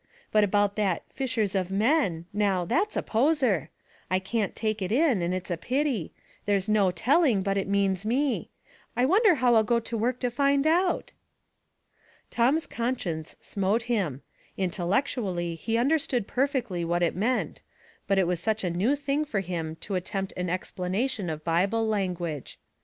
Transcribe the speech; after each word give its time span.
But 0.31 0.43
about 0.43 0.77
that 0.77 1.03
'Ushers 1.19 1.53
of 1.53 1.69
men 1.69 2.25
'—now, 2.45 2.65
that's 2.65 2.97
a 2.97 3.03
poser; 3.03 3.69
I 4.09 4.17
can't 4.17 4.55
take 4.55 4.81
it 4.81 4.91
in, 4.91 5.21
and 5.21 5.31
it's 5.31 5.51
a 5.51 5.57
pity; 5.57 6.11
there's 6.47 6.67
no 6.67 6.89
telling 6.89 7.43
but 7.43 7.55
it 7.55 7.67
means 7.67 8.03
me. 8.03 8.49
I 8.95 9.05
wonder 9.05 9.35
how 9.35 9.53
I'll 9.53 9.61
go 9.63 9.79
to 9.79 9.95
work 9.95 10.19
to 10.21 10.31
find 10.31 10.65
out?" 10.65 11.13
Tom's 12.31 12.65
conscience 12.65 13.35
smote 13.41 13.83
him; 13.83 14.23
intellectually 14.57 15.53
he 15.53 15.77
understood 15.77 16.25
perfectly 16.25 16.83
what 16.83 17.03
it 17.03 17.15
meant, 17.15 17.61
but 18.07 18.17
it 18.17 18.25
was 18.25 18.39
such 18.39 18.63
a 18.63 18.71
new 18.71 18.95
thing 18.95 19.23
for 19.23 19.41
him 19.41 19.75
to 19.81 19.93
attempt 19.93 20.33
an 20.35 20.47
explana 20.47 21.07
tion 21.11 21.29
of 21.29 21.43
Bible 21.43 21.87
language. 21.87 22.57